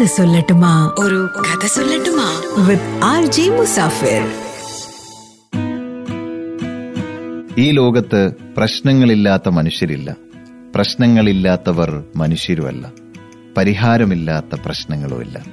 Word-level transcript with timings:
കഥ 0.00 0.04
സൊല്ലട്ടുമാ. 0.04 0.94
ഒരു 0.98 1.28
കഥ 1.40 1.66
സൊല്ലട്ടുമാ. 1.66 2.42
With 2.68 3.04
R 3.04 3.26
J 3.26 3.42
Musafir. 3.42 4.32
ഈ 7.58 7.70
ലോകത്ത് 7.70 8.30
പ്രശ്നങ്ങളില്ലാത്ത 8.56 9.48
മനുഷ്യരില്ല. 9.48 10.16
പ്രശ്നങ്ങളില്ലാത്തവർ 10.74 12.04
മനുഷ്യരുമല്ല. 12.16 12.92
പരിഹാരമില്ലാത്ത 13.56 14.60
പ്രശ്നങ്ങളുമില്ല. 14.66 15.44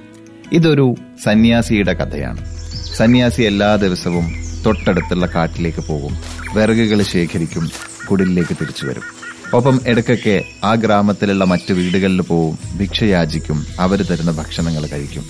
ഇതൊരു 0.52 0.96
സന്യാസിയുടെ 1.24 1.94
കഥയാണ്. 1.94 2.56
സന്യാസി 2.76 3.42
എല്ലാ 3.42 3.76
ദിവസവും 3.76 4.34
തൊട്ടടുത്തുള്ള 4.66 5.26
കാട്ടിലേക്ക് 5.26 5.88
പോകും. 5.88 6.18
വിറകുകൾ 6.56 7.02
ശേഖരിക്കും 7.02 7.70
കുടിലേക്ക് 8.12 8.58
തിരിച്ചു 8.62 8.86
വരും. 8.86 9.19
ഒപ്പം 9.54 9.80
ഇടയ്ക്കൊക്കെ 9.88 10.44
ആ 10.64 10.74
ഗ്രാമത്തിലുള്ള 10.76 11.46
മറ്റു 11.46 11.74
വീടുകളിൽ 11.74 12.22
പോവും 12.22 12.78
ഭിക്ഷയാചിക്കും 12.78 13.66
അവർ 13.80 14.02
തരുന്ന 14.02 14.32
ഭക്ഷണങ്ങൾ 14.32 14.86
കഴിക്കും. 14.86 15.26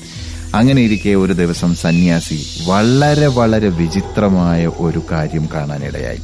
അങ്ങനെ 0.55 0.81
ഇരിക്കെ 0.81 1.09
ഒരു 1.09 1.33
ദിവസം 1.33 1.75
സന്യാസി 1.75 2.45
വളരെ 2.67 3.27
വളരെ 3.27 3.69
വിചിത്രമായ 3.69 4.67
ഒരു 4.67 5.01
കാര്യം 5.11 5.49
കാണാനിടയായി. 5.53 6.19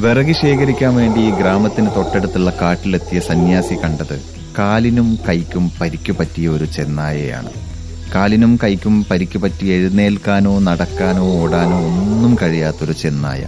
വിറക് 0.00 0.32
ശേഖരിക്കാൻ 0.32 0.94
വേണ്ടി 0.94 1.20
ഈ 1.20 1.30
ഗ്രാമത്തിന് 1.30 1.86
തൊട്ടടുത്തുള്ള 1.96 2.52
കാട്ടിലെത്തിയ 2.62 3.20
സന്യാസി 3.20 3.74
കണ്ടത് 3.74 4.22
കാലിനും 4.58 5.18
കൈക്കും 5.28 5.70
പരിക്കു 5.80 6.12
പറ്റിയ 6.12 6.48
ഒരു 6.48 6.64
ചെന്നായയാണ്. 6.64 7.50
കാലിനും 8.14 8.58
കൈക്കും 8.64 9.06
പരിക്കു 9.10 9.38
പറ്റി 9.38 9.66
എഴുന്നേൽക്കാനോ 9.66 10.58
നടക്കാനോ 10.58 11.42
ഓടാനോ 11.42 11.78
ഒന്നും 11.78 12.36
കഴിയാത്തൊരു 12.42 12.92
ചെന്നായ. 12.92 13.46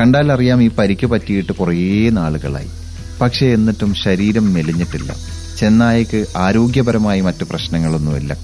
കണ്ടാൽ 0.00 0.32
അറിയാം 0.32 0.62
ഈ 0.62 0.70
പരിക്കു 0.70 1.06
പറ്റിയിട്ട് 1.06 1.52
കുറേ 1.52 2.08
നാളുകളായി. 2.08 2.83
പക്ഷേ 3.20 3.46
എന്നിട്ടും 3.46 3.94
ശരീരം 3.94 4.54
മെലിഞ്ഞിട്ടില്ല. 4.54 5.16
ചെന്നായക്ക് 5.58 6.26
ആരോഗ്യപരമായി 6.36 7.20
മറ്റു 7.20 7.44
പ്രശ്നങ്ങളൊന്നുമില്ല. 7.44 8.36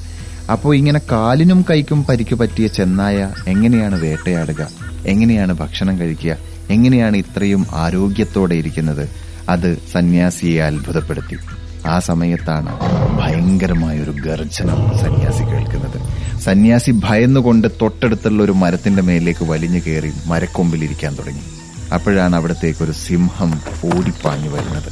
അപ്പോൾ 0.52 0.76
ഇങ്ങനെ 0.76 1.00
കാലിനും 1.12 1.64
കൈക്കും 1.70 2.04
പരിക്കു 2.04 2.34
പറ്റിയ 2.34 2.66
ചെന്നായ 2.66 3.30
എങ്ങനെയാണ് 3.48 4.00
വേട്ടയാടുക? 4.02 4.68
എങ്ങനെയാണ് 5.06 5.52
ഭക്ഷണം 5.52 5.98
കഴിക്കുക? 5.98 6.36
എങ്ങനെയാണ് 6.70 7.16
ഇത്രയും 7.16 7.66
ആരോഗ്യത്തോടെ 7.72 8.54
ഇരിക്കുന്നത്? 8.54 9.08
അത് 9.48 9.78
സന്യാസിയെ 9.92 10.62
അത്ഭുതപ്പെടുത്തി. 10.62 11.38
ആ 11.86 11.98
സമയത്താണ് 11.98 12.78
ഭയങ്കരമായൊരു 13.18 14.10
ഗർജനം 14.10 14.98
സന്യാസി 14.98 15.42
കേൾക്കുന്നത്. 15.42 16.00
സന്യാസി 16.40 16.90
ഭയന്നുകൊണ്ട് 17.04 17.68
തൊട്ടടുത്തുള്ള 17.82 18.42
ഒരു 18.42 18.52
മരത്തിന്റെ 18.52 19.02
മേലേക്ക് 19.02 19.44
വലിഞ്ഞു 19.44 19.80
കയറി 19.86 20.12
മരക്കൊമ്പിലിരിക്കാൻ 20.26 21.14
തുടങ്ങി. 21.14 21.59
അപ്പോഴാണ് 21.92 22.36
അവിടത്തേക്ക് 22.36 22.84
ഒരു 22.84 22.92
സിംഹം 22.92 23.60
ഓടിപ്പാഞ്ഞു 23.94 24.48
വരുന്നത്. 24.48 24.90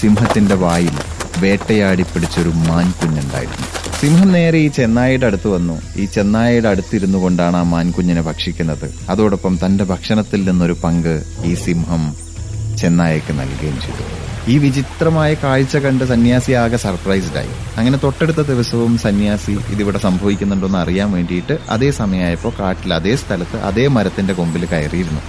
സിംഹത്തിന്റെ 0.00 0.54
വായിൽ 0.54 0.96
വേട്ടയാടി 1.38 2.02
പിടിച്ചൊരു 2.02 2.48
മാൻകുഞ്ഞുണ്ടായിരുന്നു. 2.48 3.66
സിംഹം 4.00 4.32
നേരെ 4.32 4.58
ഈ 4.58 4.68
ചെന്നായിയുടെ 4.68 5.26
അടുത്ത് 5.26 5.48
വന്നു. 5.48 5.82
ഈ 5.96 6.04
ചെന്നായിയുടെ 6.04 6.68
അടുത്തിരുന്നു 6.68 7.18
കൊണ്ടാണ് 7.18 7.56
ആ 7.56 7.62
മാൻകുഞ്ഞിനെ 7.62 8.22
ഭക്ഷിക്കുന്നത്. 8.22 8.94
അതോടൊപ്പം 9.10 9.58
തന്റെ 9.66 9.84
ഭക്ഷണത്തിൽ 9.84 10.44
നിന്നൊരു 10.44 10.76
പങ്ക് 10.84 11.22
ഈ 11.44 11.54
സിംഹം 11.54 12.16
ചെന്നായക്ക് 12.78 13.32
നൽകുകയും 13.40 13.80
ചെയ്തു. 13.80 14.04
ഈ 14.50 14.58
വിചിത്രമായ 14.58 15.34
കാഴ്ച 15.34 15.76
കണ്ട് 15.76 16.04
സന്യാസി 16.04 16.52
ആകെ 16.52 16.76
സർപ്രൈസ്ഡായി 16.76 17.50
അങ്ങനെ 17.76 17.98
തൊട്ടടുത്ത 17.98 18.40
ദിവസവും 18.40 18.98
സന്യാസി 18.98 19.58
ഇതിവിടെ 19.70 19.98
സംഭവിക്കുന്നുണ്ടോ 19.98 20.66
എന്ന് 20.66 20.78
അറിയാൻ 20.78 21.12
വേണ്ടിയിട്ട് 21.12 21.58
അതേ 21.70 21.90
സമയമായപ്പോൾ 21.90 22.52
കാട്ടിൽ 22.60 22.94
അതേ 22.94 23.16
സ്ഥലത്ത് 23.16 23.56
അതേ 23.56 23.86
മരത്തിന്റെ 23.86 24.34
കൊമ്പിൽ 24.34 24.66
കയറിയിരുന്നു. 24.66 25.20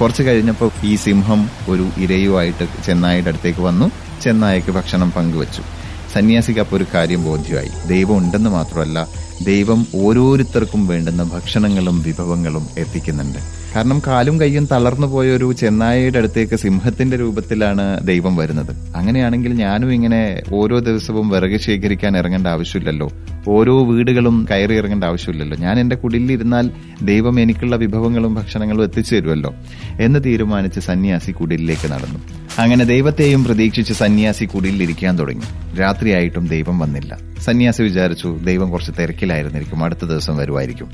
കുറച്ച് 0.00 0.22
കഴിഞ്ഞപ്പോൾ 0.22 0.70
ഈ 0.84 0.96
സിംഹം 0.96 1.50
ഒരു 1.68 1.88
ഇരയുമായിട്ട് 1.98 2.68
ചെന്നായിയുടെ 2.84 3.28
അടുത്തേക്ക് 3.28 3.60
വന്നു. 3.60 3.90
ചെന്നായക്ക് 4.22 4.72
ഭക്ഷണം 4.72 5.10
പങ്കുവച്ചു. 5.10 5.77
സന്യാസിക്ക് 6.14 6.60
അപ്പോൾ 6.60 6.76
ഒരു 6.76 6.86
കാര്യം 6.94 7.24
ബോധ്യമായി. 7.24 7.88
ദൈവം 7.88 8.18
ഉണ്ടെന്ന് 8.18 8.50
മാത്രമല്ല 8.50 9.08
ദൈവം 9.44 9.86
ഓരോരുത്തർക്കും 9.94 10.86
വേണ്ടുന്ന 10.86 11.22
ഭക്ഷണങ്ങളും 11.22 12.02
വിഭവങ്ങളും 12.02 12.66
എത്തിക്കുന്നുണ്ട്. 12.78 13.38
കാരണം 13.76 14.02
കാലും 14.06 14.40
കയ്യും 14.40 14.68
തളർന്നു 14.72 15.06
പോയ 15.06 15.30
ഒരു 15.30 15.52
ചെന്നായയുടെ 15.52 16.18
അടുത്തേക്ക് 16.18 16.56
സിംഹത്തിന്റെ 16.56 17.16
രൂപത്തിലാണ് 17.16 18.06
ദൈവം 18.06 18.36
വരുന്നത്. 18.36 18.96
അങ്ങനെയാണെങ്കിൽ 18.96 19.52
ഞാനും 19.52 19.92
ഇങ്ങനെ 19.92 20.42
ഓരോ 20.54 20.78
ദിവസവും 20.78 21.28
വിറക് 21.28 21.60
ശേഖരിക്കാൻ 21.60 22.18
ഇറങ്ങേണ്ട 22.18 22.46
ആവശ്യമില്ലല്ലോ. 22.46 23.10
ഓരോ 23.48 23.84
വീടുകളും 23.84 24.46
കയറി 24.50 24.74
ഇറങ്ങേണ്ട 24.74 25.04
ആവശ്യമില്ലല്ലോ. 25.04 25.56
ഞാൻ 25.58 25.80
എന്റെ 25.80 25.96
കുടിലിരുന്നാൽ 25.96 26.70
ദൈവം 27.02 27.40
എനിക്കുള്ള 27.40 27.76
വിഭവങ്ങളും 27.76 28.34
ഭക്ഷണങ്ങളും 28.34 28.82
എത്തിച്ചു 28.82 29.14
തരുമല്ലോ 29.14 29.54
എന്ന് 30.00 30.24
തീരുമാനിച്ച് 30.24 30.80
സന്യാസി 30.80 31.30
കുടിലിലേക്ക് 31.30 31.92
നടന്നു. 31.92 32.47
അങ്ങനെ 32.58 32.84
ദൈവത്തെയും 32.84 33.44
പ്രതീക്ഷിച്ച് 33.44 33.92
സന്യാസി 33.92 34.44
കുടിയിലിരിക്കാൻ 34.44 35.18
തുടങ്ങി. 35.18 35.76
രാത്രിയായിട്ടും 35.80 36.46
ദൈവം 36.46 36.78
വന്നില്ല. 36.78 37.18
സന്യാസി 37.40 37.82
വിചാരിച്ചു 37.82 38.38
ദൈവം 38.44 38.70
കുറച്ച് 38.70 38.92
തിരക്കിലായിരുന്നിരിക്കും 38.98 39.84
അടുത്ത 39.84 40.04
ദിവസം 40.04 40.36
വരുമായിരിക്കും. 40.36 40.90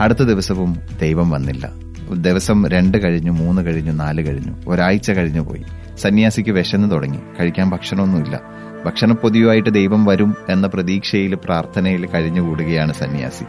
അടുത്ത 0.00 0.18
ദിവസവും 0.18 0.80
ദൈവം 1.00 1.30
വന്നില്ല. 1.30 1.70
ദിവസം 2.12 2.68
രണ്ട് 2.68 3.02
കഴിഞ്ഞു 3.04 3.30
മൂന്ന് 3.30 3.62
കഴിഞ്ഞു 3.62 3.92
നാല് 3.92 4.26
കഴിഞ്ഞു 4.26 4.52
ഒരാഴ്ച 4.68 5.10
കഴിഞ്ഞു 5.10 5.40
പോയി. 5.40 5.62
സന്യാസിക്ക് 5.96 6.50
വിശന്ന് 6.50 6.90
തുടങ്ങി. 6.90 7.18
കഴിക്കാൻ 7.40 7.70
ഭക്ഷണമൊന്നുമില്ല. 7.70 8.40
ഭക്ഷണപ്പൊതിയുമായിട്ട് 8.86 9.70
ദൈവം 9.70 10.04
വരും 10.04 10.34
എന്ന 10.48 10.66
പ്രതീക്ഷയിൽ 10.66 11.34
പ്രാർത്ഥനയിൽ 11.34 12.06
കഴിഞ്ഞുകൂടുകയാണ് 12.06 12.92
സന്യാസി. 12.92 13.44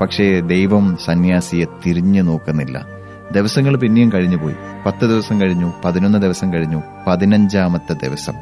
പക്ഷേ 0.00 0.40
ദൈവം 0.40 0.96
സന്യാസിയെ 1.04 1.64
തിരിഞ്ഞു 1.86 2.22
നോക്കുന്നില്ല. 2.22 3.01
ദിവസങ്ങൾ 3.32 3.76
പിന്നെയും 3.76 4.12
കഴിഞ്ഞുപോയി. 4.12 4.54
പത്ത് 4.86 5.06
ദിവസം 5.06 5.40
കഴിഞ്ഞു 5.40 5.72
പതിനൊന്ന് 5.84 6.22
ദിവസം 6.22 6.52
കഴിഞ്ഞു 6.52 6.82
പതിനഞ്ചാമത്തെ 7.06 7.92
ദിവസം. 7.92 8.34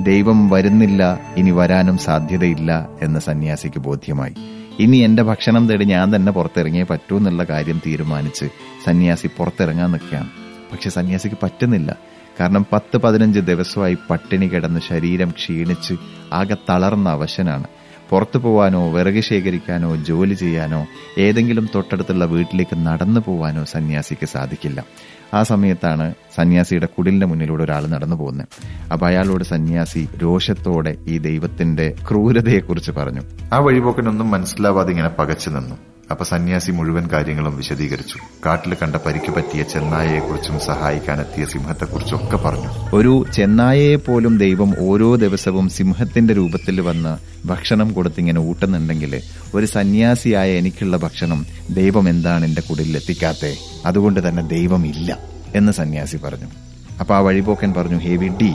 ദൈവം 0.00 0.50
വരുന്നില്ല 0.50 1.20
ഇനി 1.36 1.50
വരാനും 1.50 1.98
സാധ്യതയില്ല 1.98 2.88
എന്ന് 3.02 3.20
സന്യാസിക്ക് 3.20 3.78
ബോധ്യമായി. 3.78 4.34
ഇനി 4.80 4.96
എന്റെ 4.96 5.22
ഭക്ഷണം 5.22 5.68
തേടി 5.68 5.84
ഞാൻ 5.84 6.16
തന്നെ 6.16 6.32
പുറത്തിറങ്ങിയേ 6.32 6.84
പറ്റൂ 6.84 7.16
എന്നുള്ള 7.16 7.44
കാര്യം 7.44 7.80
തീരുമാനിച്ച് 7.86 8.44
സന്യാസി 8.84 9.30
പുറത്തിറങ്ങാൻ 9.36 9.90
നിൽക്കുകയാണ്. 9.90 10.28
പക്ഷെ 10.72 10.90
സന്യാസിക്ക് 10.90 11.36
പറ്റുന്നില്ല. 11.42 11.96
കാരണം 12.40 12.66
പത്ത് 12.72 12.96
പതിനഞ്ച് 12.96 13.40
ദിവസമായി 13.40 13.96
പട്ടിണി 14.10 14.46
കിടന്ന് 14.46 14.80
ശരീരം 14.88 15.30
ക്ഷീണിച്ച് 15.30 15.94
ആകെ 16.32 16.56
തളർന്ന 16.70 17.08
അവശനാണ്. 17.08 17.64
പുറത്തു 18.10 18.38
പോവാനോ 18.38 18.92
വിറക് 18.92 19.20
ശേഖരിക്കാനോ 19.20 19.96
ജോലി 19.96 20.34
ചെയ്യാനോ 20.34 20.86
ഏതെങ്കിലും 21.18 21.68
തൊട്ടടുത്തുള്ള 21.74 22.24
വീട്ടിലേക്ക് 22.24 22.86
നടന്നു 22.86 23.20
പോവാനോ 23.20 23.64
സന്യാസിക്ക് 23.64 24.26
സാധിക്കില്ല. 24.26 24.84
ആ 25.34 25.42
സമയത്താണ് 25.42 26.14
സന്യാസിയുടെ 26.36 26.86
കുടിലിന്റെ 26.86 27.26
മുന്നിലൂടെ 27.26 27.64
ഒരാൾ 27.64 27.86
നടന്നു 27.86 28.16
പോകുന്നത്. 28.16 28.46
അപ്പൊ 28.92 29.06
അയാളോട് 29.06 29.44
സന്യാസി 29.44 30.08
രോഷത്തോടെ 30.22 30.96
ഈ 31.06 31.18
ദൈവത്തിന്റെ 31.18 31.94
ക്രൂരതയെക്കുറിച്ച് 32.10 32.90
പറഞ്ഞു. 32.90 33.20
ആ 33.52 33.58
വഴിപോക്കനൊന്നും 33.58 34.30
മനസ്സിലാവാതെ 34.30 34.90
ഇങ്ങനെ 34.90 35.08
പകച്ചു 35.08 35.50
നിന്നു. 35.50 35.93
അപ്പൊ 36.10 36.24
സന്യാസി 36.24 36.70
മുഴുവൻ 36.70 37.08
കാര്യങ്ങളും 37.12 37.56
വിശദീകരിച്ചു. 37.56 38.18
കാട്ടിൽ 38.46 38.76
കണ്ട 38.82 38.96
പരിക്ക് 38.96 39.34
പറ്റിയ 39.34 39.62
ചെന്നായയെക്കുറിച്ചും 39.62 40.60
സഹായിക്കാനെത്തിയ 40.60 41.44
സിംഹത്തെക്കുറിച്ചും 41.44 42.16
ഒക്കെ 42.16 42.36
പറഞ്ഞു. 42.36 42.96
ഒരു 42.96 43.24
ചെന്നായയെ 43.34 43.96
പോലും 43.96 44.38
ദൈവം 44.38 44.74
ഓരോ 44.78 45.14
ദിവസവും 45.14 45.68
സിംഹത്തിന്റെ 45.68 46.34
രൂപത്തിൽ 46.34 46.80
വന്ന് 46.80 47.46
ഭക്ഷണം 47.46 47.92
കൊടുത്തിങ്ങനെ 47.92 48.40
ഊട്ടുന്നുണ്ടെങ്കിൽ 48.40 49.22
ഒരു 49.54 49.66
സന്യാസിയായ 49.66 50.52
എനിക്കുള്ള 50.52 50.96
ഭക്ഷണം 50.96 51.46
ദൈവം 51.70 52.08
എന്താണ് 52.08 52.44
എന്റെ 52.44 52.60
കുടിലിൽ 52.60 52.96
എത്തിക്കാത്തേ? 52.96 53.56
അതുകൊണ്ട് 53.86 54.28
തന്നെ 54.28 54.42
ദൈവം 54.42 54.86
ഇല്ല 54.86 55.18
എന്ന് 55.54 55.72
സന്യാസി 55.72 56.16
പറഞ്ഞു. 56.16 56.46
അപ്പൊ 57.00 57.14
ആ 57.14 57.18
വഴിപോക്കൻ 57.18 57.74
പറഞ്ഞു 57.76 57.96
ഹേ 57.96 58.16
വിഡ്ഡി 58.16 58.54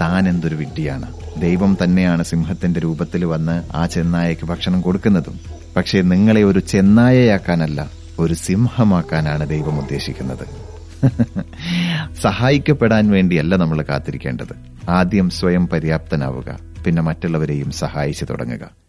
താൻ 0.00 0.28
എന്തൊരു 0.28 0.54
വിഡ്ഢിയാണ്. 0.54 1.12
ദൈവം 1.40 1.76
തന്നെയാണ് 1.84 2.24
സിംഹത്തിന്റെ 2.24 2.80
രൂപത്തിൽ 2.80 3.24
വന്ന് 3.24 3.62
ആ 3.74 3.86
ചെന്നായയ്ക്ക് 3.86 4.44
ഭക്ഷണം 4.44 4.80
കൊടുക്കുന്നതും. 4.80 5.40
പക്ഷേ 5.76 6.00
നിങ്ങളെ 6.00 6.42
ഒരു 6.42 6.58
ചെന്നായയാക്കാനല്ല 6.58 7.90
ഒരു 8.18 8.34
സിംഹമാക്കാനാണ് 8.34 9.48
ദൈവം 9.48 9.78
ഉദ്ദേശിക്കുന്നത്. 9.78 10.70
സഹായിക്കപ്പെടാൻ 12.22 13.10
വേണ്ടിയല്ല 13.10 13.56
നമ്മൾ 13.56 13.82
കാത്തിരിക്കേണ്ടത്. 13.82 14.56
ആദ്യം 14.88 15.30
സ്വയം 15.30 15.68
പര്യാപ്തനാവുക 15.68 16.58
പിന്നെ 16.84 17.02
മറ്റുള്ളവരെയും 17.02 17.70
സഹായിച്ചു 17.70 18.24
തുടങ്ങുക. 18.24 18.79